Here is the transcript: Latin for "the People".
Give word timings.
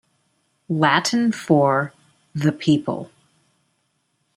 Latin 0.67 1.31
for 1.31 1.93
"the 2.33 2.51
People". 2.51 3.11